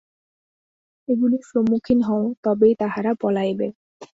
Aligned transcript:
এগুলির 1.07 1.43
সম্মুখীন 1.51 1.99
হও, 2.07 2.23
তবেই 2.43 2.73
তাহারা 2.81 3.11
পলাইবে। 3.21 3.67